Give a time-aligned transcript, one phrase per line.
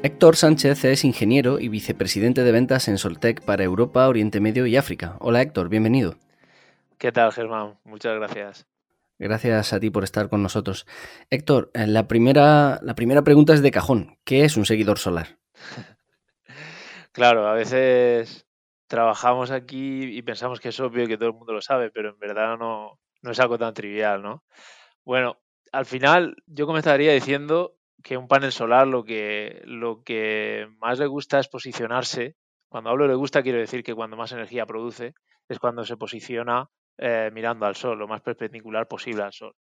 [0.00, 4.76] Héctor Sánchez es ingeniero y vicepresidente de ventas en Soltec para Europa, Oriente Medio y
[4.76, 5.16] África.
[5.18, 6.14] Hola Héctor, bienvenido.
[6.98, 7.80] ¿Qué tal Germán?
[7.82, 8.68] Muchas gracias.
[9.18, 10.86] Gracias a ti por estar con nosotros.
[11.30, 14.18] Héctor, eh, la primera, la primera pregunta es de cajón.
[14.24, 15.38] ¿Qué es un seguidor solar?
[17.12, 18.46] claro, a veces
[18.86, 22.10] trabajamos aquí y pensamos que es obvio y que todo el mundo lo sabe, pero
[22.10, 24.44] en verdad no, no es algo tan trivial, ¿no?
[25.04, 25.38] Bueno,
[25.72, 31.06] al final yo comenzaría diciendo que un panel solar lo que, lo que más le
[31.06, 32.36] gusta es posicionarse.
[32.68, 35.14] Cuando hablo le gusta, quiero decir que cuando más energía produce
[35.48, 39.54] es cuando se posiciona eh, mirando al sol, lo más perpendicular posible al sol.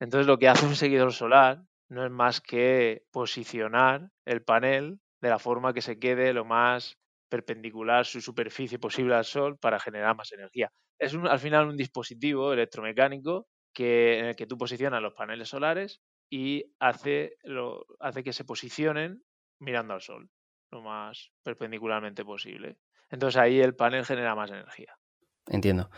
[0.00, 5.28] Entonces lo que hace un seguidor solar no es más que posicionar el panel de
[5.28, 6.98] la forma que se quede lo más
[7.28, 10.70] perpendicular su superficie posible al sol para generar más energía.
[10.98, 16.00] Es al final un dispositivo electromecánico que, en el que tú posicionas los paneles solares
[16.36, 19.22] y hace, lo, hace que se posicionen
[19.60, 20.28] mirando al sol
[20.72, 22.76] lo más perpendicularmente posible.
[23.08, 24.98] Entonces ahí el panel genera más energía.
[25.46, 25.90] Entiendo.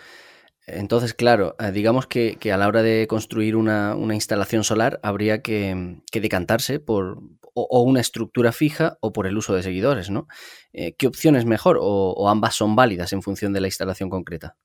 [0.67, 6.03] Entonces, claro, eh, digamos que, a la hora de construir una, instalación solar habría que,
[6.13, 7.19] decantarse por
[7.55, 10.27] o, una estructura fija o por el uso de seguidores, ¿no?
[10.75, 14.59] Eh, ¿Qué opción es mejor o, ambas son válidas en función de la instalación concreta?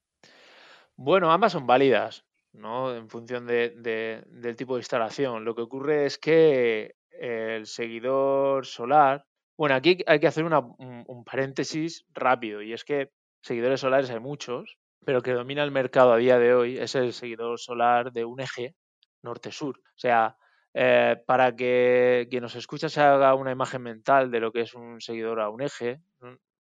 [0.98, 2.26] Bueno, ambas son válidas.
[2.54, 2.96] ¿No?
[2.96, 5.46] En función de, del tipo de instalación.
[5.46, 9.26] Lo que ocurre es que el seguidor solar,
[9.58, 14.78] bueno, aquí hay que hacer un, paréntesis rápido y es que seguidores solares hay muchos,
[15.06, 18.40] pero que domina el mercado a día de hoy es el seguidor solar de un
[18.40, 18.76] eje
[19.24, 19.78] norte-sur.
[19.78, 20.36] O sea,
[20.74, 24.74] eh, para que quien nos escucha se haga una imagen mental de lo que es
[24.74, 26.02] un seguidor a un eje,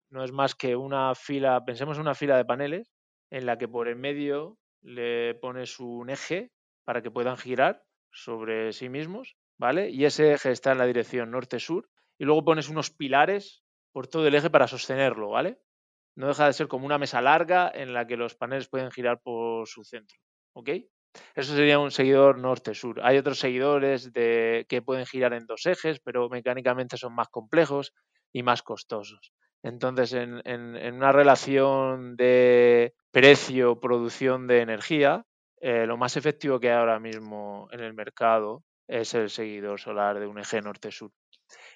[0.09, 2.91] no es más que una fila, pensemos en una fila de paneles
[3.29, 6.51] en la que por el medio le pones un eje
[6.83, 9.89] para que puedan girar sobre sí mismos, ¿vale?
[9.89, 14.27] Y ese eje está en la dirección norte-sur y luego pones unos pilares por todo
[14.27, 15.59] el eje para sostenerlo, ¿vale?
[16.15, 19.21] No deja de ser como una mesa larga en la que los paneles pueden girar
[19.21, 20.17] por su centro,
[20.53, 20.69] ¿ok?
[21.35, 23.01] Eso sería un seguidor norte-sur.
[23.03, 27.93] Hay otros seguidores de, que pueden girar en dos ejes, pero mecánicamente son más complejos
[28.33, 29.33] y más costosos.
[29.63, 35.25] Entonces, en, en, una relación de precio-producción de energía,
[35.59, 40.19] eh, lo más efectivo que hay ahora mismo en el mercado es el seguidor solar
[40.19, 41.11] de un eje norte-sur.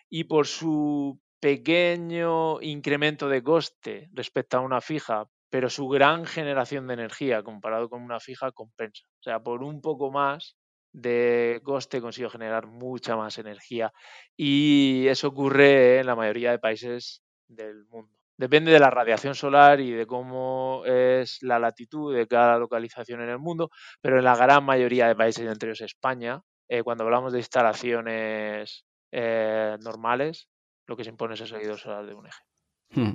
[0.09, 6.87] Y por su pequeño incremento de coste respecto a una fija, pero su gran generación
[6.87, 9.05] de energía comparado con una fija compensa.
[9.19, 10.55] O sea, por un poco más
[10.91, 13.91] de coste consigo generar mucha más energía.
[14.35, 18.14] Y eso ocurre en la mayoría de países del mundo.
[18.37, 23.29] Depende de la radiación solar y de cómo es la latitud de cada localización en
[23.29, 23.69] el mundo,
[24.01, 28.85] pero en la gran mayoría de países, entre ellos España, eh, cuando hablamos de instalaciones
[29.11, 30.49] eh, normales,
[30.87, 32.41] lo que se impone es el seguidor solar de un eje.
[32.89, 33.13] Hmm.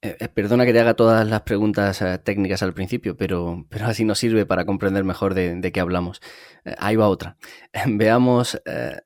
[0.00, 3.86] Eh, eh, perdona que te haga todas las preguntas eh, técnicas al principio, pero, pero,
[3.86, 6.20] así nos sirve para comprender mejor de, qué hablamos.
[6.78, 7.36] ahí va otra.
[7.86, 8.60] veamos,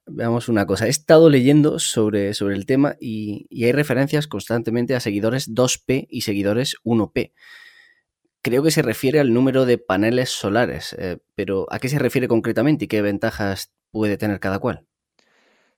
[0.07, 0.87] veamos una cosa.
[0.87, 6.23] He estado leyendo sobre, sobre el tema y, hay referencias constantemente a seguidores 2P y
[6.23, 7.33] seguidores 1P.
[8.43, 10.97] Creo que se refiere al número de paneles solares,
[11.37, 14.87] pero ¿a qué se refiere concretamente y qué ventajas puede tener cada cual?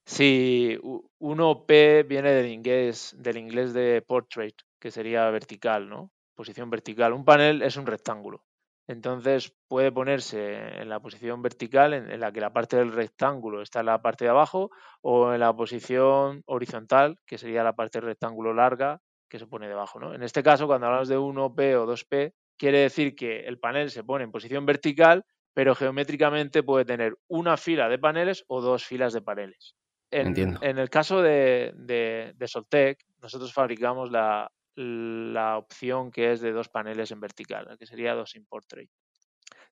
[0.07, 0.79] Sí,
[1.19, 6.13] 1P viene del inglés, del inglés de portrait, que sería vertical, ¿no?
[6.35, 7.15] Posición vertical.
[7.15, 8.45] Un panel es un rectángulo.
[8.87, 13.81] Entonces puede ponerse en la posición vertical en, la que la parte del rectángulo está
[13.81, 14.71] en la parte de abajo
[15.01, 19.01] o en la posición horizontal, que sería la parte del rectángulo larga
[19.31, 19.99] que se pone debajo.
[19.99, 20.15] ¿no?
[20.15, 24.05] En este caso, cuando hablamos de 1P o 2P, quiere decir que el panel se
[24.05, 29.15] pone en posición vertical, pero geométricamente puede tener una fila de paneles o dos filas
[29.15, 29.75] de paneles.
[30.15, 36.41] En, en el caso de, de, de Soltec, nosotros fabricamos la, la opción que es
[36.41, 38.89] de dos paneles en vertical, que sería dos import tray.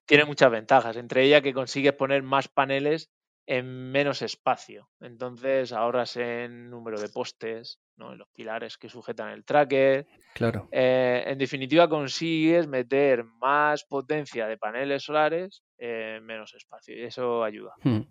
[0.05, 3.09] Tiene muchas ventajas, entre ellas que consigues poner más paneles
[3.45, 4.89] en menos espacio.
[5.01, 8.13] Entonces ahorras en número de postes, ¿no?
[8.13, 10.07] en los pilares que sujetan el tracker.
[10.33, 10.67] Claro.
[10.71, 17.43] Eh, en definitiva, consigues meter más potencia de paneles solares en menos espacio y eso
[17.43, 17.73] ayuda.
[17.83, 18.01] Hmm.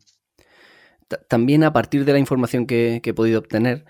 [1.29, 3.85] También a partir de la información que he podido obtener,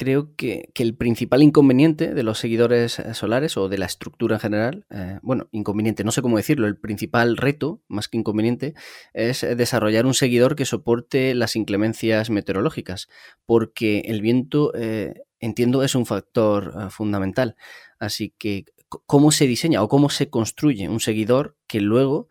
[0.00, 4.40] creo que, el principal inconveniente de los seguidores eh, solares o de la estructura en
[4.40, 8.72] general, eh, bueno, inconveniente, no sé cómo decirlo, el principal reto, más que inconveniente,
[9.12, 13.08] es desarrollar un seguidor que soporte las inclemencias meteorológicas,
[13.44, 17.56] porque el viento, eh, entiendo, es un factor fundamental.
[17.98, 22.30] Así que, ¿cómo se diseña o cómo se construye un seguidor que luego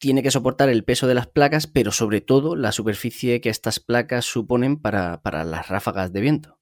[0.00, 3.78] tiene que soportar el peso de las placas, pero sobre todo la superficie que estas
[3.78, 6.60] placas suponen para las ráfagas de viento?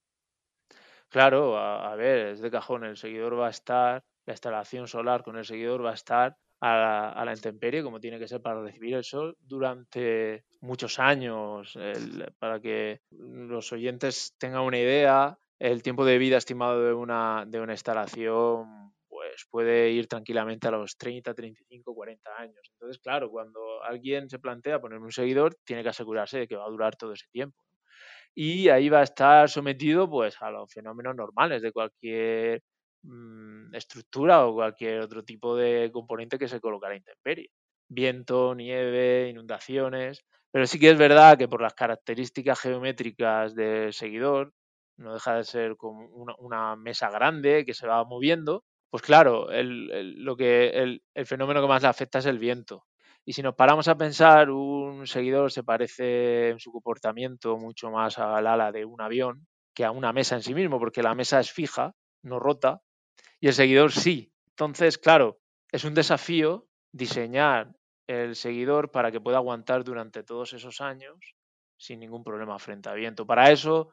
[1.09, 5.39] Claro, a, ver, es de cajón, el seguidor va a estar, la instalación solar con
[5.39, 9.05] el seguidor va a estar a la, intemperie, como tiene que ser para recibir el
[9.05, 11.79] sol durante muchos años.
[12.39, 17.61] para que los oyentes tengan una idea, el tiempo de vida estimado de una, de
[17.61, 18.93] una instalación
[19.39, 22.61] pues puede ir tranquilamente a los 30, 35, 40 años.
[22.73, 26.67] Entonces, claro, cuando alguien se plantea poner un seguidor, tiene que asegurarse de que va
[26.67, 27.63] a durar todo ese tiempo
[28.35, 32.63] y ahí va a estar sometido pues a los fenómenos normales de cualquier
[33.03, 37.51] mm, estructura o cualquier otro tipo de componente que se colocara a intemperie.
[37.89, 40.25] Viento, nieve, inundaciones.
[40.53, 44.53] Pero sí que es verdad que por las características geométricas del seguidor,
[44.99, 46.07] no deja de ser como
[46.39, 51.69] una, mesa grande que se va moviendo, pues claro, lo que, el, el fenómeno que
[51.69, 52.87] más le afecta es el viento.
[53.25, 58.19] Y si nos paramos a pensar, un seguidor se parece en su comportamiento mucho más
[58.19, 61.39] al ala de un avión que a una mesa en sí mismo, porque la mesa
[61.39, 62.81] es fija, no rota,
[63.41, 64.33] y el seguidor sí.
[64.51, 65.39] Entonces, claro,
[65.71, 67.73] es un desafío diseñar
[68.07, 71.37] el seguidor para que pueda aguantar durante todos esos años
[71.77, 73.27] sin ningún problema frente a viento.
[73.27, 73.91] Para eso,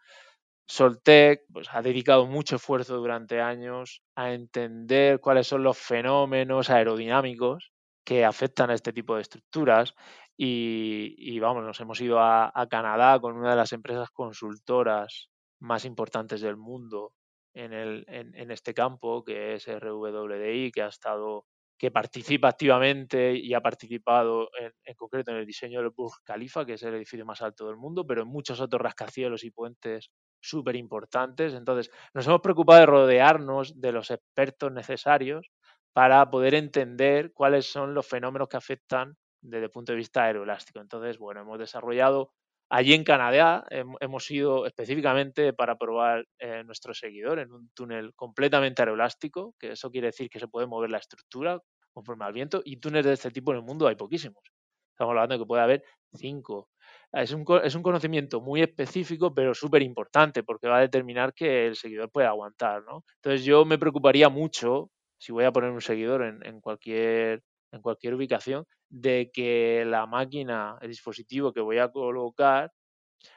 [0.67, 7.71] Soltec pues, ha dedicado mucho esfuerzo durante años a entender cuáles son los fenómenos aerodinámicos
[8.03, 9.93] que afectan a este tipo de estructuras.
[10.37, 15.29] Y, vamos, nos hemos ido a, Canadá con una de las empresas consultoras
[15.59, 17.13] más importantes del mundo
[17.53, 21.45] en, el, en, este campo, que es RWDI, que ha estado
[21.77, 26.73] que participa activamente y ha participado en, concreto en el diseño del Burj Khalifa, que
[26.73, 30.75] es el edificio más alto del mundo, pero en muchos otros rascacielos y puentes súper
[30.75, 31.53] importantes.
[31.53, 35.51] Entonces, nos hemos preocupado de rodearnos de los expertos necesarios
[35.93, 40.79] para poder entender cuáles son los fenómenos que afectan desde el punto de vista aeroelástico.
[40.79, 42.31] Entonces, bueno, hemos desarrollado
[42.69, 43.65] allí en Canadá,
[43.99, 49.91] hemos ido específicamente para probar eh, nuestro seguidor en un túnel completamente aeroelástico, que eso
[49.91, 51.59] quiere decir que se puede mover la estructura
[51.93, 54.43] conforme al viento, y túneles de este tipo en el mundo hay poquísimos.
[54.91, 55.83] Estamos hablando de que puede haber
[56.13, 56.69] cinco.
[57.11, 61.67] Es un, es un conocimiento muy específico, pero súper importante, porque va a determinar que
[61.67, 62.83] el seguidor puede aguantar.
[62.83, 63.03] ¿no?
[63.15, 67.41] Entonces yo me preocuparía mucho si voy a poner un seguidor en, cualquier,
[67.75, 72.71] en cualquier ubicación, de que la máquina, el dispositivo que voy a colocar,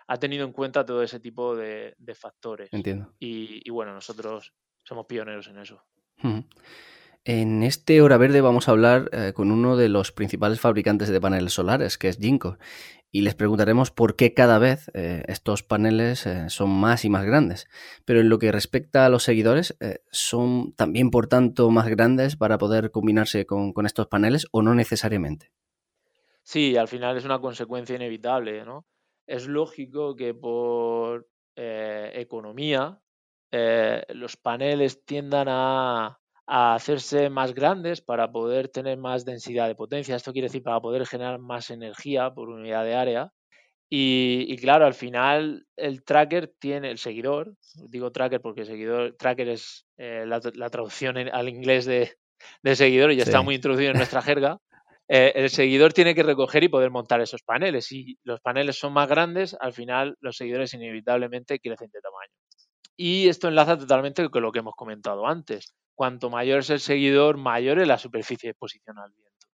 [0.07, 2.69] ha tenido en cuenta todo ese tipo de, factores.
[2.73, 3.15] Entiendo.
[3.19, 4.55] Y, bueno, nosotros
[4.85, 5.83] somos pioneros en eso.
[7.25, 11.21] En este Hora Verde vamos a hablar eh, con uno de los principales fabricantes de
[11.21, 12.59] paneles solares, que es Jinko,
[13.11, 17.27] y les preguntaremos por qué cada vez eh, estos paneles eh, son más y más
[17.27, 17.69] grandes.
[18.05, 19.77] Pero en lo que respecta a los seguidores,
[20.11, 25.53] ¿son también, por tanto, más grandes para poder combinarse con, estos paneles o no necesariamente?
[26.43, 28.87] Sí, al final es una consecuencia inevitable, ¿no?
[29.27, 33.03] Es lógico que por economía
[33.51, 40.17] los paneles tiendan a, a hacerse más grandes para poder tener más densidad de potencia.
[40.17, 43.33] Esto quiere decir para poder generar más energía por unidad de área.
[43.91, 47.55] Y, claro, al final el tracker tiene, el seguidor,
[47.89, 52.15] digo tracker porque seguidor, tracker es eh, la, traducción al inglés de,
[52.75, 54.59] seguidor y ya está muy introducido en nuestra jerga.
[55.09, 57.87] Eh, el seguidor tiene que recoger y poder montar esos paneles.
[57.87, 62.38] Si los paneles son más grandes, al final los seguidores inevitablemente crecen de tamaño.
[63.01, 67.39] Y esto enlaza totalmente con lo que hemos comentado antes cuanto mayor es el seguidor,
[67.39, 69.49] mayor es la superficie de exposición al viento.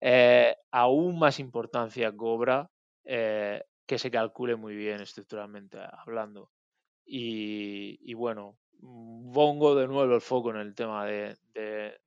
[0.00, 2.70] Eh, aún más importancia cobra
[3.04, 6.50] eh, que se calcule muy bien estructuralmente hablando.
[7.04, 11.36] Y, bueno, pongo de nuevo el foco en el tema de,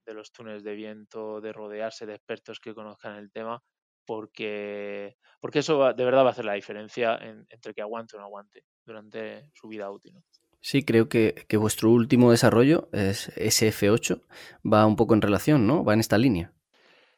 [0.07, 3.61] los túneles de viento, de rodearse de expertos que conozcan el tema,
[4.07, 8.25] porque, porque eso de verdad va a hacer la diferencia entre que aguante o no
[8.25, 10.15] aguante durante su vida útil.
[10.59, 14.21] Sí, creo que, vuestro último desarrollo es SF8,
[14.65, 15.83] va un poco en relación, ¿no?
[15.83, 16.51] Va en esta línea.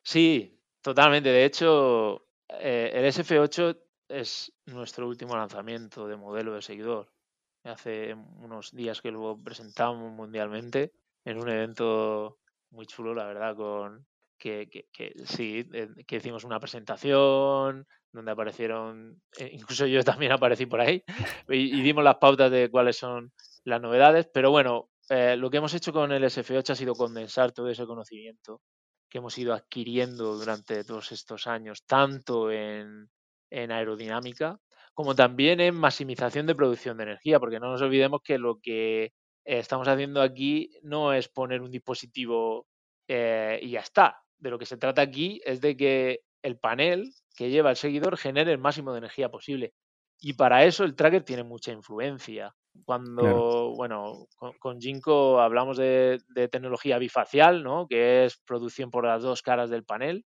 [0.04, 1.30] Sí, totalmente.
[1.30, 3.78] De hecho, eh, el SF8
[4.10, 7.12] es nuestro último lanzamiento de modelo de seguidor.
[7.64, 10.94] Hace unos días que lo presentamos mundialmente
[11.26, 12.40] en un evento
[12.72, 14.06] muy chulo, la verdad, con
[14.38, 14.88] que,
[15.26, 15.70] sí,
[16.08, 21.04] que hicimos una presentación donde aparecieron, eh, incluso yo también aparecí por ahí,
[21.48, 23.32] y, dimos las pautas de cuáles son
[23.64, 27.52] las novedades, pero bueno, eh, lo que hemos hecho con el SF8 ha sido condensar
[27.52, 28.62] todo ese conocimiento
[29.10, 33.10] que hemos ido adquiriendo durante todos estos años, tanto en,
[33.52, 34.60] aerodinámica
[34.94, 39.14] como también en maximización de producción de energía, porque no nos olvidemos que lo que
[39.46, 42.68] estamos haciendo aquí no es poner un dispositivo
[43.08, 44.22] eh, y ya está.
[44.38, 48.18] De lo que se trata aquí es de que el panel que lleva el seguidor
[48.18, 49.74] genere el máximo de energía posible.
[50.22, 52.54] Y para eso el tracker tiene mucha influencia.
[52.86, 54.28] Cuando, bueno,
[54.60, 57.88] con, Jinko hablamos de, tecnología bifacial, ¿no?
[57.88, 60.26] Que es producción por las dos caras del panel.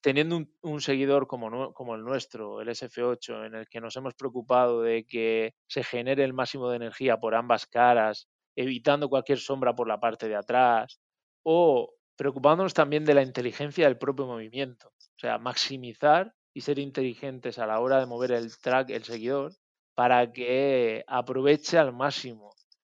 [0.00, 4.80] Teniendo un, seguidor como, como el nuestro, el SF8, en el que nos hemos preocupado
[4.82, 9.88] de que se genere el máximo de energía por ambas caras, evitando cualquier sombra por
[9.88, 11.00] la parte de atrás,
[11.42, 14.88] o preocupándonos también de la inteligencia del propio movimiento.
[14.88, 19.52] O sea, maximizar y ser inteligentes a la hora de mover el track, el seguidor,
[19.94, 22.50] para que aproveche al máximo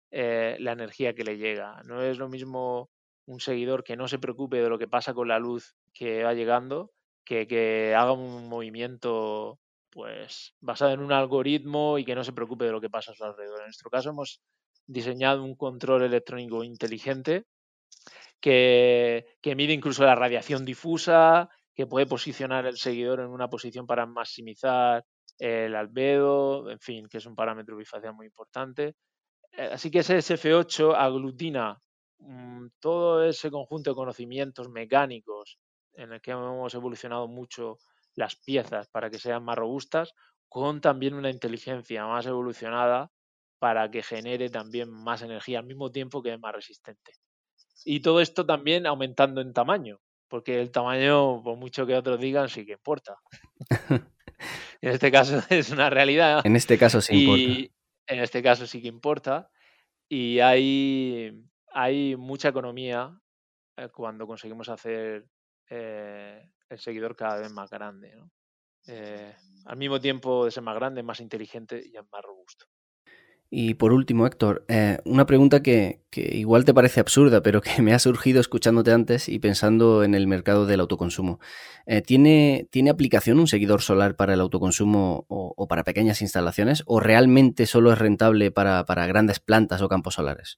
[0.10, 1.84] eh, la energía que le llega.
[1.86, 2.90] No es lo mismo
[3.28, 6.34] un seguidor que no se preocupe de lo que pasa con la luz que va
[6.34, 6.92] llegando,
[7.24, 9.60] que, que haga un movimiento
[9.92, 13.16] pues basado en un algoritmo y que no se preocupe de lo que pasa a
[13.16, 13.60] su alrededor.
[13.60, 14.42] En nuestro caso hemos
[14.88, 17.46] diseñado un control electrónico inteligente
[18.42, 24.06] que, mide incluso la radiación difusa, que puede posicionar el seguidor en una posición para
[24.06, 25.06] maximizar
[25.38, 28.96] el albedo, en fin, que es un parámetro bifacial muy importante.
[29.54, 31.80] Eh, así que ese SF8 aglutina
[32.20, 35.58] mm, todo ese conjunto de conocimientos mecánicos
[35.94, 37.78] en el que hemos evolucionado mucho
[38.16, 40.14] las piezas para que sean más robustas,
[40.50, 43.12] con también una inteligencia más evolucionada
[43.60, 47.14] para que genere también más energía al mismo tiempo que es más resistente.
[47.86, 52.50] Y todo esto también aumentando en tamaño, porque el tamaño, por mucho que otros digan,
[52.50, 53.16] sí que importa.
[54.82, 56.42] En este caso es una realidad.
[56.44, 57.74] En este caso sí importa.
[58.08, 59.50] En este caso sí que importa.
[60.10, 63.18] Y hay, hay mucha economía
[63.78, 65.26] eh, cuando conseguimos hacer
[65.70, 68.14] eh, el seguidor cada vez más grande.
[68.88, 69.36] Eh,
[69.66, 72.66] al mismo tiempo de ser más grande, más inteligente y más robusto.
[73.54, 77.94] Y por último, Héctor, eh, una pregunta que, igual te parece absurda, pero que me
[77.94, 81.42] ha surgido escuchándote antes y pensando en el mercado del autoconsumo.
[81.86, 86.84] Eh, ¿tiene, ¿Tiene aplicación un seguidor solar para el autoconsumo o, para pequeñas instalaciones?
[86.86, 90.58] ¿O realmente solo es rentable para, para grandes plantas o campos solares?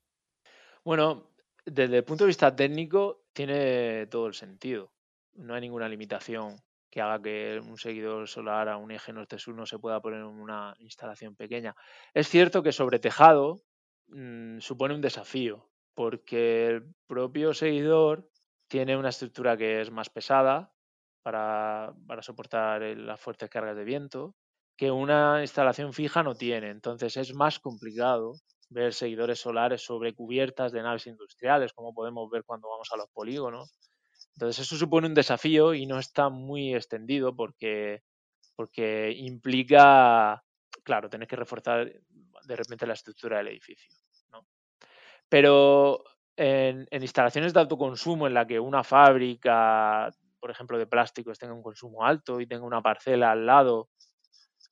[0.85, 1.31] Bueno,
[1.65, 4.91] desde el punto de vista técnico tiene todo el sentido.
[5.33, 6.57] No hay ninguna limitación
[6.93, 10.27] que haga que un seguidor solar a un eje norte-sur no se pueda poner en
[10.27, 11.75] una instalación pequeña.
[12.13, 13.63] Es cierto que sobre tejado
[14.09, 18.29] mm, supone un desafío, porque el propio seguidor
[18.67, 20.71] tiene una estructura que es más pesada
[21.23, 24.35] para, soportar las fuertes cargas de viento,
[24.77, 26.69] que una instalación fija no tiene.
[26.69, 28.33] Entonces es más complicado
[28.69, 33.09] ver seguidores solares sobre cubiertas de naves industriales, como podemos ver cuando vamos a los
[33.09, 33.73] polígonos
[34.35, 38.01] entonces eso supone un desafío y no está muy extendido porque,
[38.55, 40.43] porque implica,
[40.83, 41.91] claro, tener que reforzar
[42.45, 43.91] de repente la estructura del edificio.
[45.29, 46.03] Pero
[46.35, 51.63] en, instalaciones de autoconsumo en la que una fábrica, por ejemplo, de plásticos tenga un
[51.63, 53.89] consumo alto y tenga una parcela al lado,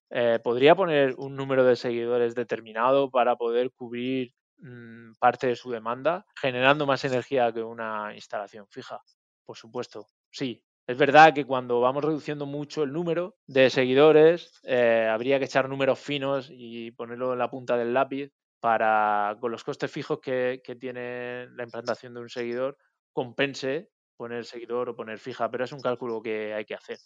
[0.10, 5.72] eh, podría poner un número de seguidores determinado para poder cubrir mm, parte de su
[5.72, 9.01] demanda, generando más energía que una instalación fija
[9.46, 10.64] por supuesto, sí.
[10.88, 15.70] Es verdad que cuando vamos reduciendo mucho el número de seguidores, eh, habría que echar
[15.70, 20.62] números finos y ponerlo en la punta del lápiz para, con los costes fijos que,
[20.80, 22.78] tiene la implantación de un seguidor,
[23.14, 27.00] compense poner seguidor o poner fija, pero es un cálculo que hay que hacer.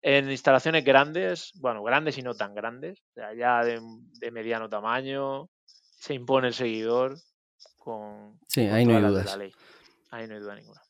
[0.00, 3.02] En instalaciones grandes, bueno, grandes y no tan grandes,
[3.36, 3.80] ya de,
[4.30, 7.16] mediano tamaño, se impone el seguidor
[7.78, 9.26] con, sí, ahí no hay dudas.
[9.26, 9.52] la ley.
[10.10, 10.80] Ahí no hay duda ninguna.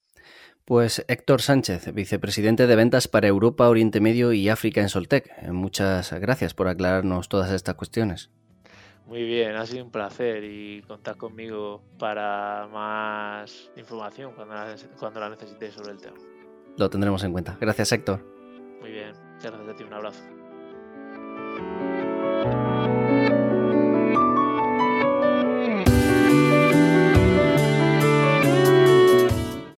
[0.64, 5.30] Pues Héctor Sánchez, vicepresidente de ventas para Europa, Oriente Medio y África en Soltec.
[5.52, 8.30] Muchas gracias por aclararnos todas estas cuestiones.
[9.06, 15.21] Muy bien, ha sido un placer y contad conmigo para más información cuando la, cuando
[15.21, 16.16] la necesitéis sobre el tema.
[16.78, 17.59] Lo tendremos en cuenta.
[17.61, 18.25] Gracias, Héctor.
[18.80, 20.23] Muy bien, gracias a ti, un abrazo.